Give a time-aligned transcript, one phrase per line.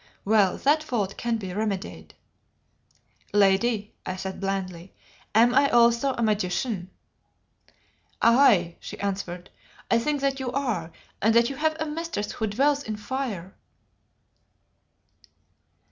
[0.25, 2.15] Well, that fault can be remedied."
[3.33, 4.95] "Lady," I said blandly,
[5.35, 6.89] "am I also a magician?"
[8.19, 9.51] "Aye," she answered,
[9.91, 10.91] "I think that you are,
[11.21, 13.53] and that you have a mistress who dwells in fire."